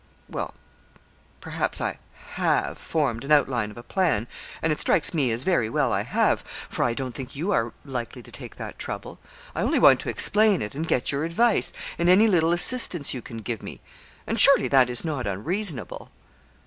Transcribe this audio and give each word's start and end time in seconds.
'Well, 0.27 0.55
perhaps, 1.41 1.79
I 1.79 1.99
have 2.39 2.79
formed 2.79 3.23
an 3.23 3.31
outline 3.31 3.69
of 3.69 3.77
a 3.77 3.83
plan, 3.83 4.25
and 4.63 4.73
it 4.73 4.79
strikes 4.81 5.13
me 5.13 5.29
as 5.31 5.43
very 5.43 5.69
well 5.69 5.93
I 5.93 6.01
have 6.01 6.41
for 6.67 6.83
I 6.83 6.95
don't 6.95 7.13
think 7.13 7.35
you 7.35 7.51
are 7.51 7.71
likely 7.85 8.23
to 8.23 8.31
take 8.31 8.55
that 8.55 8.79
trouble. 8.79 9.19
I 9.53 9.61
only 9.61 9.77
want 9.77 9.99
to 9.99 10.09
explain 10.09 10.63
it, 10.63 10.73
and 10.73 10.87
get 10.87 11.11
your 11.11 11.23
advice, 11.23 11.71
and 11.99 12.09
any 12.09 12.27
little 12.27 12.51
assistance 12.51 13.13
you 13.13 13.21
can 13.21 13.37
give 13.37 13.61
me; 13.61 13.79
and 14.25 14.39
surely 14.39 14.67
that 14.69 14.89
is 14.89 15.05
not 15.05 15.27
unreasonable?' 15.27 16.09